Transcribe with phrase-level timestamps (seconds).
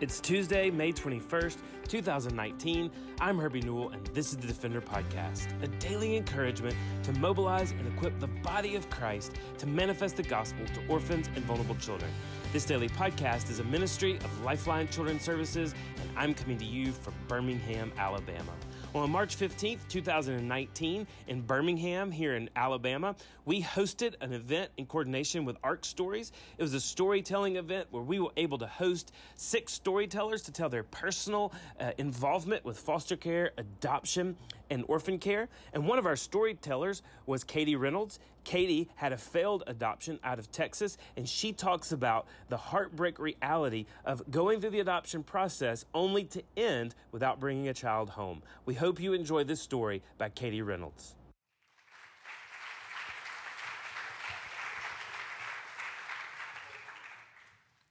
[0.00, 2.90] It's Tuesday, May 21st, 2019.
[3.20, 7.86] I'm Herbie Newell, and this is the Defender Podcast, a daily encouragement to mobilize and
[7.86, 12.10] equip the body of Christ to manifest the gospel to orphans and vulnerable children.
[12.50, 16.92] This daily podcast is a ministry of Lifeline Children's Services, and I'm coming to you
[16.92, 18.52] from Birmingham, Alabama.
[18.92, 23.14] Well, on March 15th, 2019, in Birmingham, here in Alabama,
[23.44, 26.32] we hosted an event in coordination with ARC Stories.
[26.58, 30.68] It was a storytelling event where we were able to host six storytellers to tell
[30.68, 34.36] their personal uh, involvement with foster care, adoption,
[34.70, 35.48] and orphan care.
[35.72, 38.18] And one of our storytellers was Katie Reynolds.
[38.44, 43.86] Katie had a failed adoption out of Texas, and she talks about the heartbreak reality
[44.04, 48.42] of going through the adoption process only to end without bringing a child home.
[48.64, 51.16] We hope you enjoy this story by Katie Reynolds.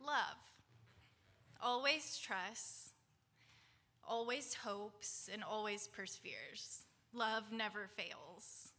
[0.04, 0.38] Love
[1.62, 2.89] always trusts,
[4.10, 6.84] always hopes, and always perseveres.
[7.14, 8.74] Love never fails.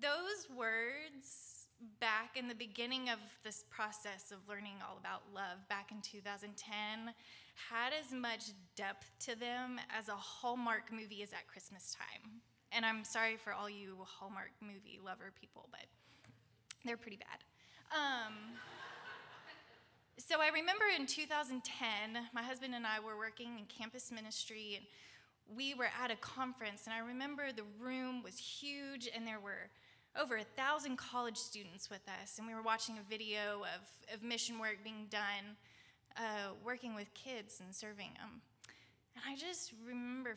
[0.00, 1.66] Those words
[1.98, 7.14] back in the beginning of this process of learning all about love back in 2010
[7.70, 12.40] had as much depth to them as a Hallmark movie is at Christmas time.
[12.72, 15.86] And I'm sorry for all you Hallmark movie lover people, but
[16.84, 17.40] they're pretty bad.
[17.92, 18.34] Um,
[20.20, 24.84] so I remember in 2010, my husband and I were working in campus ministry, and
[25.56, 26.82] we were at a conference.
[26.84, 29.70] And I remember the room was huge, and there were
[30.20, 34.22] over a thousand college students with us, and we were watching a video of, of
[34.22, 35.56] mission work being done,
[36.16, 38.42] uh, working with kids and serving them.
[39.14, 40.36] And I just remember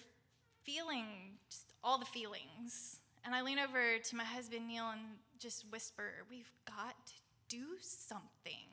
[0.63, 1.05] feeling
[1.49, 2.99] just all the feelings.
[3.25, 5.01] And I lean over to my husband, Neil, and
[5.39, 7.13] just whisper, We've got to
[7.49, 8.72] do something.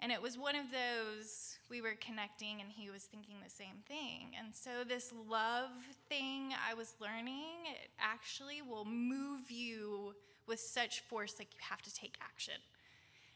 [0.00, 3.82] And it was one of those we were connecting, and he was thinking the same
[3.86, 4.32] thing.
[4.38, 5.70] And so, this love
[6.08, 10.14] thing I was learning, it actually will move you
[10.46, 12.54] with such force, like you have to take action.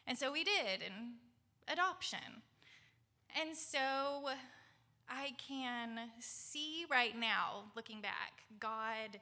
[0.06, 1.14] And so, we did in
[1.66, 2.42] adoption.
[3.40, 4.28] And so,
[5.08, 9.20] I can see right now, looking back, God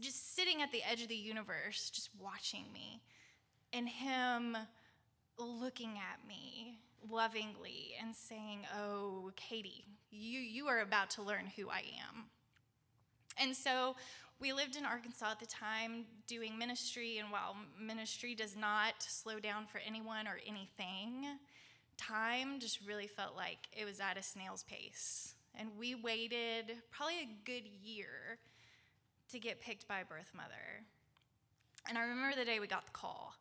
[0.00, 3.00] just sitting at the edge of the universe, just watching me,
[3.72, 4.56] and Him
[5.38, 6.78] looking at me
[7.10, 12.24] lovingly and saying, Oh, Katie, you, you are about to learn who I am.
[13.38, 13.96] And so
[14.40, 19.40] we lived in Arkansas at the time doing ministry, and while ministry does not slow
[19.40, 21.26] down for anyone or anything,
[21.96, 25.34] time just really felt like it was at a snail's pace.
[25.58, 28.38] And we waited probably a good year
[29.30, 30.84] to get picked by birth mother.
[31.88, 33.34] And I remember the day we got the call.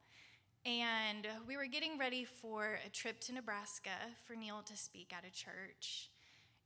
[0.65, 3.91] And we were getting ready for a trip to Nebraska
[4.25, 6.09] for Neil to speak at a church.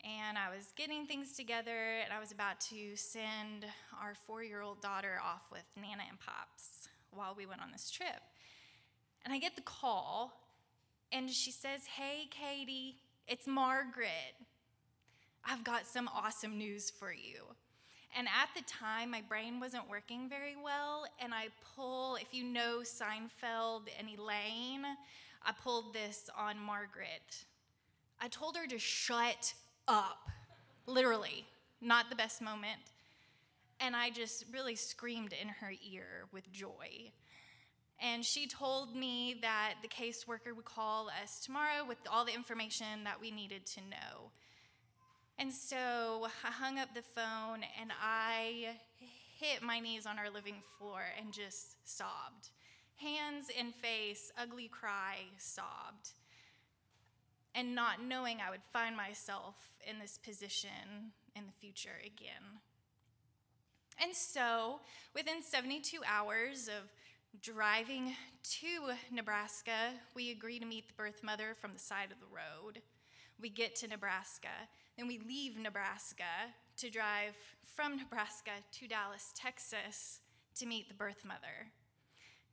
[0.05, 3.65] And I was getting things together, and I was about to send
[4.01, 7.91] our four year old daughter off with Nana and Pops while we went on this
[7.91, 8.21] trip.
[9.25, 10.31] And I get the call,
[11.11, 14.39] and she says, Hey, Katie, it's Margaret.
[15.43, 17.41] I've got some awesome news for you.
[18.17, 22.43] And at the time, my brain wasn't working very well, and I pull, if you
[22.43, 24.85] know Seinfeld and Elaine,
[25.45, 27.45] I pulled this on Margaret.
[28.19, 29.53] I told her to shut
[29.87, 30.29] up,
[30.85, 31.45] literally,
[31.81, 32.81] not the best moment.
[33.79, 37.11] And I just really screamed in her ear with joy.
[38.01, 43.03] And she told me that the caseworker would call us tomorrow with all the information
[43.03, 44.31] that we needed to know.
[45.39, 48.75] And so I hung up the phone and I
[49.39, 52.49] hit my knees on our living floor and just sobbed.
[52.97, 56.09] Hands and face, ugly cry, sobbed.
[57.55, 59.55] And not knowing I would find myself
[59.89, 62.59] in this position in the future again.
[64.03, 64.81] And so,
[65.15, 66.91] within 72 hours of
[67.41, 68.13] driving
[68.43, 72.81] to Nebraska, we agreed to meet the birth mother from the side of the road
[73.41, 74.49] we get to Nebraska.
[74.97, 76.23] Then we leave Nebraska
[76.77, 80.19] to drive from Nebraska to Dallas, Texas
[80.55, 81.71] to meet the birth mother.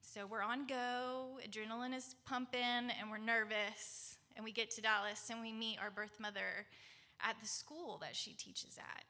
[0.01, 4.17] So we're on go, adrenaline is pumping, and we're nervous.
[4.37, 6.67] And we get to Dallas and we meet our birth mother
[7.21, 9.05] at the school that she teaches at.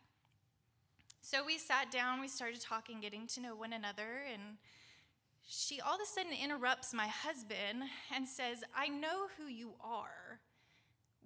[1.20, 4.58] So we sat down, we started talking, getting to know one another, and
[5.44, 7.82] she all of a sudden interrupts my husband
[8.14, 10.40] and says, I know who you are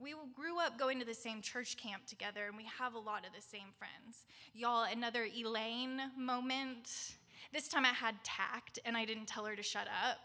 [0.00, 3.26] we grew up going to the same church camp together and we have a lot
[3.26, 4.25] of the same friends.
[4.55, 7.17] Y'all, another Elaine moment.
[7.52, 10.19] This time I had tact and I didn't tell her to shut up.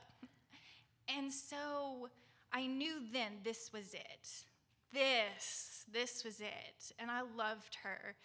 [1.07, 2.10] And so
[2.54, 4.45] I knew then this was it.
[4.94, 6.94] this, this was it.
[6.98, 8.16] And I loved her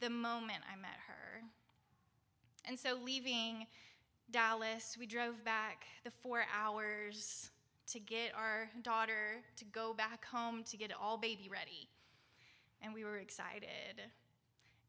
[0.00, 1.42] the moment I met her.
[2.66, 3.66] And so, leaving
[4.30, 7.50] Dallas, we drove back the four hours
[7.92, 11.88] to get our daughter to go back home to get it all baby ready.
[12.82, 14.02] And we were excited.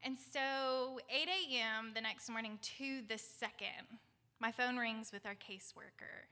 [0.02, 1.92] And so, 8 a.m.
[1.94, 3.98] the next morning to the second,
[4.38, 6.28] my phone rings with our caseworker.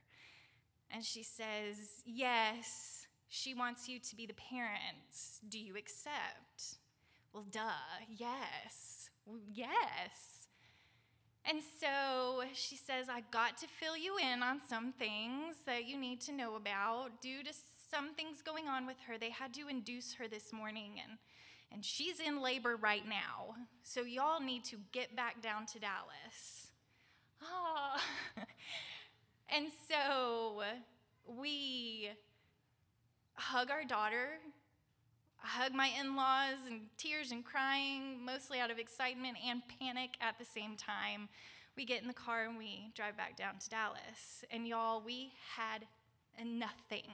[0.90, 5.40] And she says, Yes, she wants you to be the parents.
[5.46, 6.78] Do you accept?
[7.32, 9.10] Well, duh, yes,
[9.52, 10.37] yes.
[11.48, 15.96] And so she says, I got to fill you in on some things that you
[15.98, 17.22] need to know about.
[17.22, 17.54] Due to
[17.90, 21.16] some things going on with her, they had to induce her this morning, and,
[21.72, 23.54] and she's in labor right now.
[23.82, 26.68] So y'all need to get back down to Dallas.
[27.42, 27.96] Oh.
[29.48, 30.62] and so
[31.26, 32.10] we
[33.36, 34.32] hug our daughter.
[35.42, 40.10] I hug my in laws and tears and crying, mostly out of excitement and panic
[40.20, 41.28] at the same time.
[41.76, 44.44] We get in the car and we drive back down to Dallas.
[44.50, 45.86] And y'all, we had
[46.44, 47.08] nothing.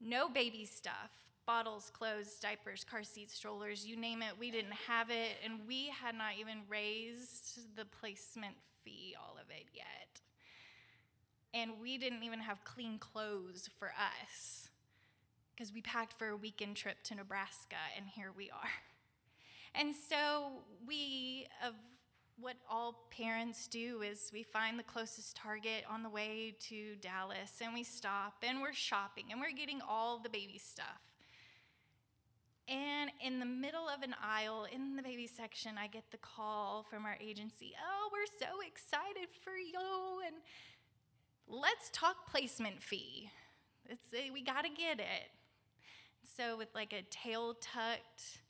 [0.00, 1.10] No baby stuff
[1.46, 5.32] bottles, clothes, diapers, car seats, strollers, you name it, we didn't have it.
[5.44, 10.20] And we had not even raised the placement fee, all of it yet.
[11.52, 14.70] And we didn't even have clean clothes for us
[15.54, 18.70] because we packed for a weekend trip to Nebraska, and here we are.
[19.76, 21.74] And so, we, of
[22.38, 27.60] what all parents do, is we find the closest Target on the way to Dallas,
[27.60, 31.00] and we stop, and we're shopping, and we're getting all the baby stuff.
[32.68, 36.86] And in the middle of an aisle in the baby section, I get the call
[36.88, 40.36] from our agency Oh, we're so excited for you, and
[41.48, 43.28] let's talk placement fee.
[43.86, 45.30] It's, we got to get it.
[46.24, 48.40] So, with like a tail tucked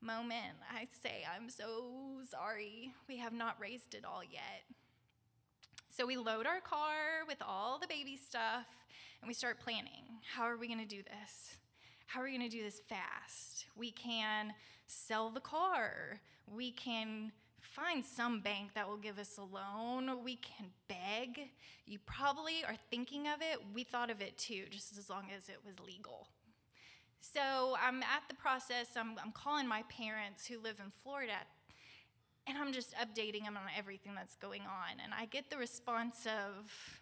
[0.00, 2.92] moment, I say, I'm so sorry.
[3.08, 4.64] We have not raised it all yet.
[5.88, 8.66] So, we load our car with all the baby stuff
[9.20, 10.20] and we start planning.
[10.34, 11.56] How are we going to do this?
[12.06, 13.66] How are we going to do this fast?
[13.76, 14.52] We can
[14.86, 16.20] sell the car.
[16.46, 20.22] We can find some bank that will give us a loan.
[20.22, 21.48] We can beg.
[21.86, 23.58] You probably are thinking of it.
[23.72, 26.28] We thought of it too, just as long as it was legal.
[27.22, 31.38] So I'm at the process, I'm, I'm calling my parents who live in Florida,
[32.48, 34.98] and I'm just updating them on everything that's going on.
[35.02, 37.00] And I get the response of,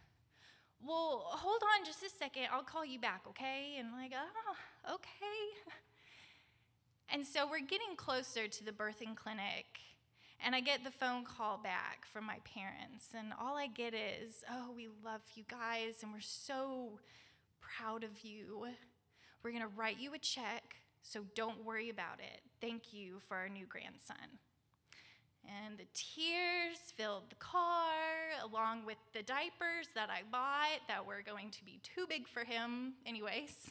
[0.86, 3.76] well, hold on just a second, I'll call you back, okay?
[3.78, 5.72] And I'm like, oh, okay.
[7.12, 9.80] And so we're getting closer to the birthing clinic,
[10.46, 14.44] and I get the phone call back from my parents, and all I get is,
[14.48, 17.00] oh, we love you guys, and we're so
[17.60, 18.68] proud of you.
[19.42, 22.42] We're going to write you a check, so don't worry about it.
[22.60, 24.16] Thank you for our new grandson.
[25.44, 27.94] And the tears filled the car,
[28.44, 32.44] along with the diapers that I bought that were going to be too big for
[32.44, 33.70] him, anyways.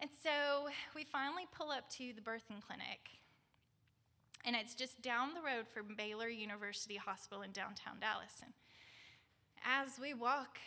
[0.00, 3.20] And so we finally pull up to the birthing clinic.
[4.44, 8.40] And it's just down the road from Baylor University Hospital in downtown Dallas.
[8.42, 8.52] And
[9.64, 10.58] as we walk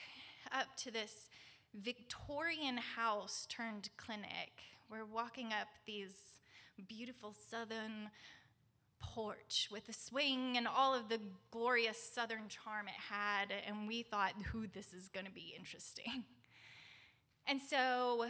[0.53, 1.27] up to this
[1.75, 4.63] Victorian house turned clinic.
[4.89, 6.39] We're walking up these
[6.87, 8.09] beautiful southern
[8.99, 11.19] porch with a swing and all of the
[11.51, 16.25] glorious southern charm it had, and we thought, "Who this is going to be interesting."
[17.47, 18.25] And so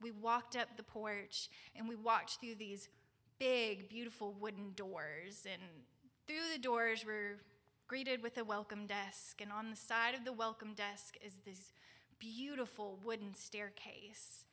[0.00, 2.88] we walked up the porch and we walked through these
[3.40, 5.46] big, beautiful wooden doors.
[5.50, 5.60] And
[6.28, 7.40] through the doors, we're
[7.88, 9.40] greeted with a welcome desk.
[9.40, 11.72] And on the side of the welcome desk is this
[12.22, 14.44] beautiful wooden staircase.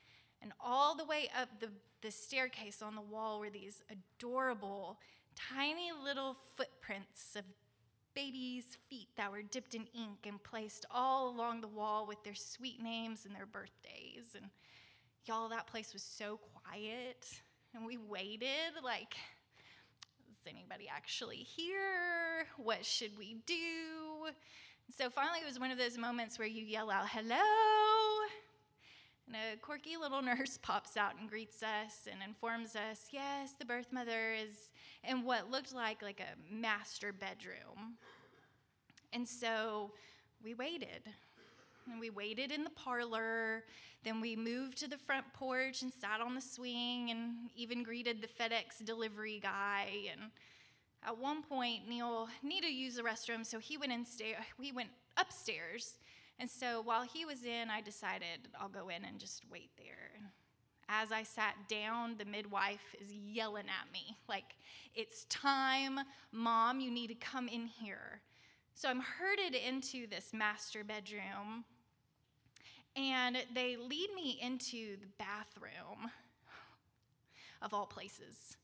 [0.41, 1.69] And all the way up the,
[2.01, 4.97] the staircase on the wall were these adorable,
[5.35, 7.43] tiny little footprints of
[8.15, 12.35] babies' feet that were dipped in ink and placed all along the wall with their
[12.35, 14.35] sweet names and their birthdays.
[14.35, 14.49] And
[15.25, 17.27] y'all, that place was so quiet.
[17.75, 19.15] And we waited like,
[20.29, 22.47] is anybody actually here?
[22.57, 24.31] What should we do?
[24.97, 27.37] So finally, it was one of those moments where you yell out, hello.
[29.27, 33.65] And a quirky little nurse pops out and greets us and informs us, yes, the
[33.65, 34.71] birth mother is
[35.03, 37.97] in what looked like like a master bedroom.
[39.13, 39.91] And so
[40.43, 41.03] we waited.
[41.89, 43.65] And we waited in the parlor.
[44.03, 48.21] Then we moved to the front porch and sat on the swing and even greeted
[48.21, 49.87] the FedEx delivery guy.
[50.11, 50.31] And
[51.05, 54.05] at one point, Neil needed to use the restroom, so he went, in
[54.61, 55.97] he went upstairs.
[56.39, 60.11] And so while he was in, I decided I'll go in and just wait there.
[60.89, 64.55] as I sat down, the midwife is yelling at me, like,
[64.95, 65.99] It's time,
[66.31, 68.21] mom, you need to come in here.
[68.73, 71.65] So I'm herded into this master bedroom,
[72.95, 76.11] and they lead me into the bathroom,
[77.61, 78.57] of all places.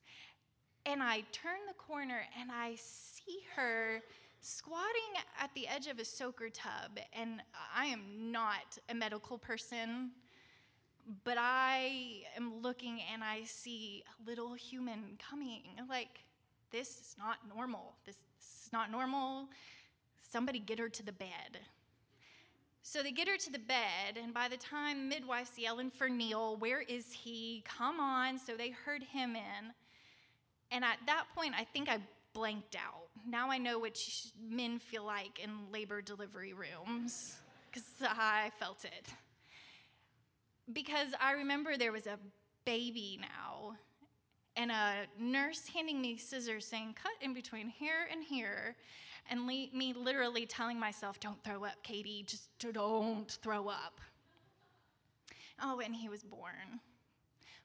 [0.85, 4.01] And I turn the corner and I see her
[4.41, 6.99] squatting at the edge of a soaker tub.
[7.13, 7.41] And
[7.75, 10.11] I am not a medical person,
[11.23, 15.61] but I am looking and I see a little human coming.
[15.89, 16.19] Like,
[16.71, 17.95] this is not normal.
[18.05, 19.49] This, this is not normal.
[20.31, 21.59] Somebody get her to the bed.
[22.87, 26.55] So they get her to the bed, and by the time midwife's yelling for Neil,
[26.57, 27.63] where is he?
[27.65, 28.37] Come on.
[28.37, 29.73] So they herd him in.
[30.71, 31.99] And at that point, I think I
[32.33, 33.07] blanked out.
[33.27, 33.97] Now I know what
[34.41, 37.37] men feel like in labor delivery rooms,
[37.71, 39.07] because I felt it.
[40.73, 42.19] Because I remember there was a
[42.65, 43.75] baby now,
[44.55, 48.75] and a nurse handing me scissors saying, cut in between here and here,
[49.29, 54.01] and me literally telling myself, don't throw up, Katie, just don't throw up.
[55.61, 56.81] Oh, and he was born.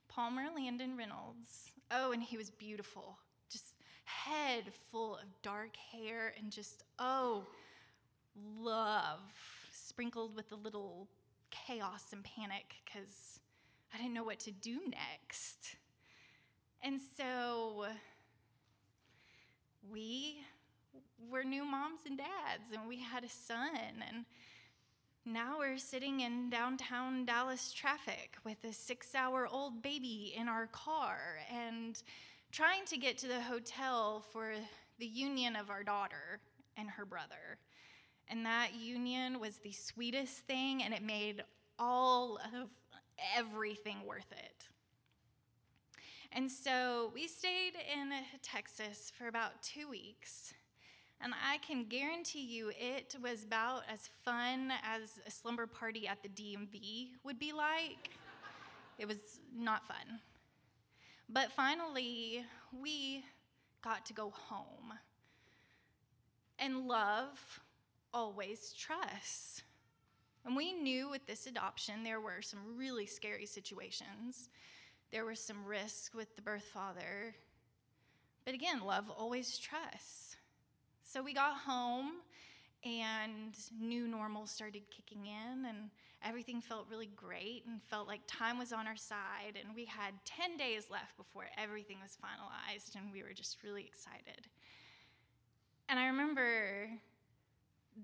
[0.08, 1.72] Palmer Landon Reynolds.
[1.90, 3.18] Oh, and he was beautiful.
[3.50, 7.46] Just head full of dark hair and just, oh,
[8.58, 9.20] love
[9.72, 11.08] sprinkled with a little
[11.50, 13.40] chaos and panic because
[13.92, 15.76] I didn't know what to do next.
[16.82, 17.86] And so
[19.90, 20.38] we
[21.30, 24.24] were new moms and dads, and we had a son, and
[25.26, 30.66] now we're sitting in downtown Dallas traffic with a six hour old baby in our
[30.66, 31.18] car
[31.52, 32.02] and
[32.52, 34.52] trying to get to the hotel for
[34.98, 36.40] the union of our daughter
[36.76, 37.58] and her brother.
[38.28, 41.42] And that union was the sweetest thing, and it made
[41.78, 42.70] all of
[43.36, 44.68] everything worth it.
[46.32, 50.54] And so we stayed in Texas for about two weeks.
[51.22, 56.22] And I can guarantee you it was about as fun as a slumber party at
[56.22, 58.10] the DMV would be like.
[58.98, 60.20] it was not fun.
[61.28, 63.24] But finally, we
[63.82, 64.94] got to go home.
[66.58, 67.60] And love
[68.12, 69.62] always trusts.
[70.44, 74.48] And we knew with this adoption there were some really scary situations.
[75.12, 77.34] There were some risks with the birth father.
[78.44, 80.29] But again, love always trusts.
[81.12, 82.22] So we got home
[82.84, 85.90] and new normal started kicking in and
[86.24, 90.14] everything felt really great and felt like time was on our side and we had
[90.24, 94.46] 10 days left before everything was finalized and we were just really excited.
[95.88, 96.88] And I remember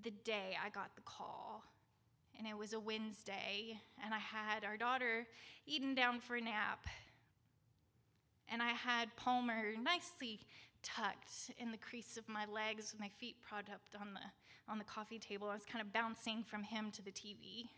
[0.03, 1.63] the day I got the call
[2.37, 5.25] and it was a Wednesday and I had our daughter
[5.65, 6.85] eaten down for a nap
[8.49, 10.41] and I had Palmer nicely
[10.83, 14.77] tucked in the crease of my legs with my feet propped up on the, on
[14.77, 15.49] the coffee table.
[15.49, 17.69] I was kind of bouncing from him to the TV.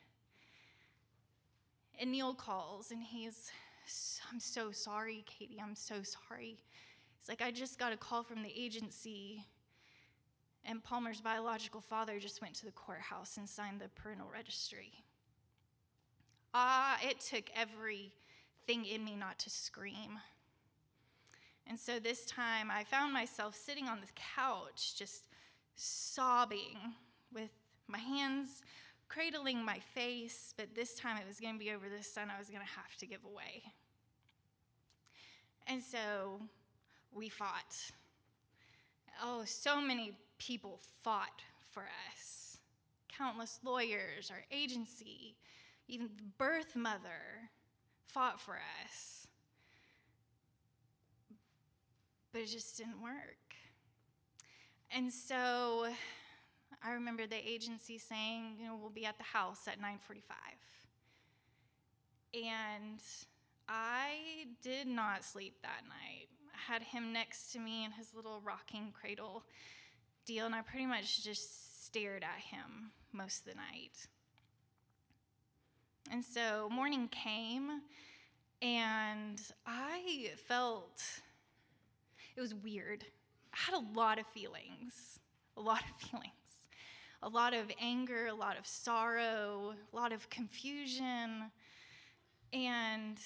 [2.00, 3.52] And Neil calls and he's,
[4.32, 6.58] I'm so sorry, Katie, I'm so sorry.
[7.20, 9.46] He's like, I just got a call from the agency,
[10.66, 15.04] and Palmer's biological father just went to the courthouse and signed the parental registry.
[16.54, 20.20] Ah, it took everything in me not to scream.
[21.70, 25.24] And so this time I found myself sitting on the couch just
[25.76, 26.76] sobbing
[27.32, 27.52] with
[27.88, 28.62] my hands
[29.10, 32.38] cradling my face, but this time it was going to be over the son I
[32.38, 33.64] was going to have to give away.
[35.68, 36.40] And so
[37.12, 37.76] we fought.
[39.22, 41.42] Oh, so many people fought
[41.74, 41.84] for
[42.14, 42.58] us.
[43.18, 45.36] Countless lawyers, our agency,
[45.88, 47.50] even the birth mother
[48.08, 49.28] fought for us.
[52.32, 53.38] But it just didn't work.
[54.92, 55.88] And so
[56.84, 60.24] I remember the agency saying, you know, we'll be at the house at 9:45.
[62.34, 63.00] And
[63.68, 66.30] I did not sleep that night.
[66.54, 69.44] I had him next to me in his little rocking cradle
[70.26, 74.08] deal, and I pretty much just stared at him most of the night.
[76.12, 77.82] And so morning came,
[78.62, 81.19] and I felt
[82.40, 83.04] it was weird.
[83.54, 85.20] I had a lot of feelings,
[85.58, 86.32] a lot of feelings.
[87.22, 91.52] A lot of anger, a lot of sorrow, a lot of confusion.
[92.54, 93.18] And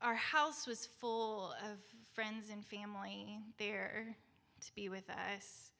[0.00, 1.76] our house was full of
[2.14, 4.16] friends and family there
[4.62, 5.72] to be with us.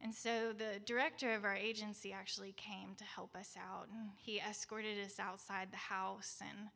[0.00, 4.38] And so the director of our agency actually came to help us out, and he
[4.38, 6.40] escorted us outside the house.
[6.40, 6.68] And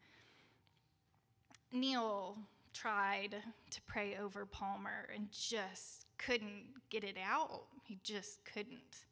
[1.81, 2.37] Neil
[2.77, 3.37] tried
[3.71, 7.65] to pray over Palmer and just couldn't get it out.
[7.85, 9.05] He just couldn't.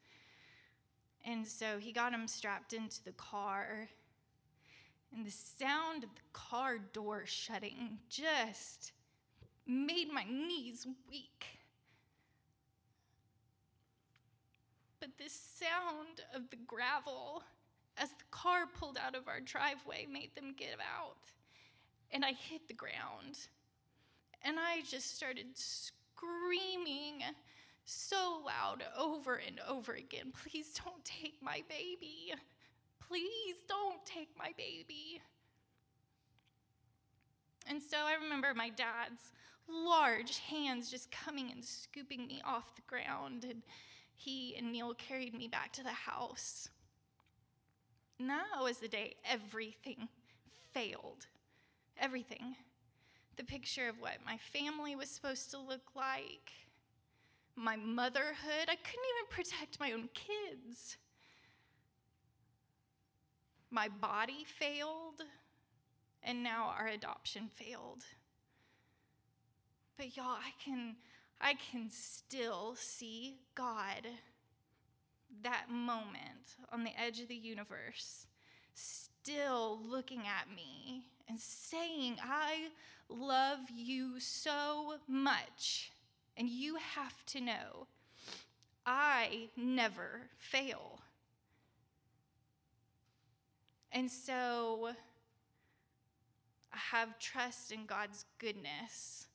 [1.24, 3.88] And so he got him strapped into the car.
[5.14, 8.92] And the sound of the car door shutting just
[9.66, 11.46] made my knees weak.
[15.00, 17.44] But the sound of the gravel
[17.96, 21.16] as the car pulled out of our driveway made them get out.
[22.10, 23.48] And I hit the ground.
[24.44, 27.22] And I just started screaming
[27.86, 32.34] so loud over and over again Please don't take my baby.
[33.08, 35.20] Please don't take my baby.
[37.66, 39.32] And so I remember my dad's
[39.66, 43.44] large hands just coming and scooping me off the ground.
[43.44, 43.62] And
[44.14, 46.68] he and Neil carried me back to the house.
[48.18, 50.08] Now was the day everything
[50.72, 51.26] failed.
[51.98, 52.56] Everything.
[53.36, 56.52] The picture of what my family was supposed to look like,
[57.56, 58.68] my motherhood.
[58.68, 60.96] I couldn't even protect my own kids.
[63.70, 65.22] My body failed,
[66.22, 68.04] and now our adoption failed.
[69.96, 70.96] But y'all, I can
[71.40, 74.06] I can still see God
[75.42, 78.26] that moment on the edge of the universe,
[78.74, 82.68] still looking at me and saying, I
[83.08, 85.90] love you so much.
[86.36, 87.86] And you have to know,
[88.84, 91.00] I never fail.
[93.92, 94.88] And so
[96.72, 99.28] I have trust in God's goodness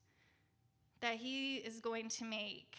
[0.99, 2.75] that He is going to make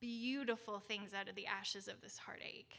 [0.00, 2.74] beautiful things out of the ashes of this heartache.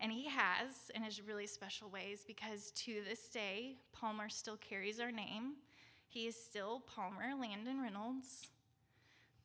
[0.00, 4.98] And He has in His really special ways because to this day, Palmer still carries
[4.98, 5.56] our name.
[6.08, 8.48] He is still Palmer Landon Reynolds.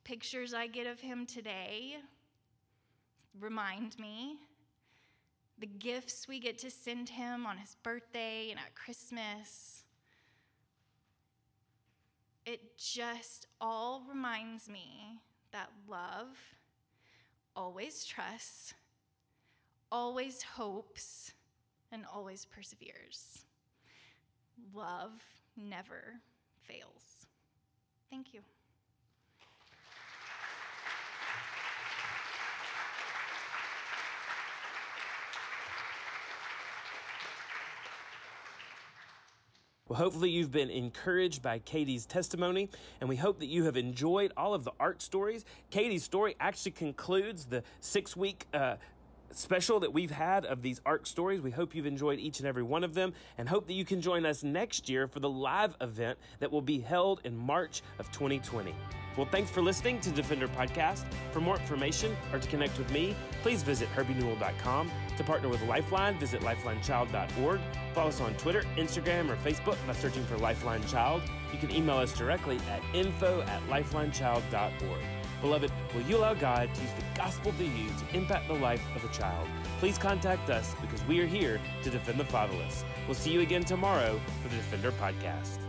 [0.04, 1.98] Pictures I get of him today
[3.40, 4.38] remind me.
[5.60, 9.84] The gifts we get to send him on his birthday and at Christmas.
[12.46, 15.20] It just all reminds me
[15.52, 16.38] that love
[17.56, 18.74] always trusts,
[19.92, 21.32] always hopes,
[21.92, 23.46] and always perseveres.
[24.74, 25.12] Love
[25.56, 26.20] never
[26.64, 27.26] fails.
[28.10, 28.42] Thank you.
[39.88, 42.70] Well, hopefully, you've been encouraged by Katie's testimony,
[43.00, 45.46] and we hope that you have enjoyed all of the ARC stories.
[45.70, 48.78] Katie's story actually concludes the six week uh,
[49.32, 51.42] special that we've had of these ARC stories.
[51.42, 54.02] We hope you've enjoyed each and every one of them and hope that you can
[54.02, 58.12] join us next year for the live event that will be held in March of
[58.12, 58.74] 2020.
[59.18, 61.06] Well, thanks for listening to Defender Podcast.
[61.32, 64.92] For more information or to connect with me, please visit herbienewell.com.
[65.18, 67.62] To partner with Lifeline, visit lifelinechild.org.
[67.94, 71.22] Follow us on Twitter, Instagram, or Facebook by searching for Lifeline Child.
[71.54, 75.02] You can email us directly at info at lifelinechild.org.
[75.46, 78.82] Beloved, will you allow God to use the gospel through you to impact the life
[78.96, 79.48] of a child?
[79.78, 82.84] Please contact us because we are here to defend the fatherless.
[83.06, 85.65] We'll see you again tomorrow for the Defender Podcast.